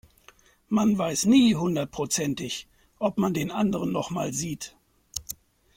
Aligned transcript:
Man 0.67 0.97
weiß 0.97 1.25
nie 1.27 1.53
hundertprozentig, 1.53 2.67
ob 2.97 3.19
man 3.19 3.35
den 3.35 3.51
anderen 3.51 3.91
noch 3.91 4.09
mal 4.09 4.33
sieht. 4.33 4.75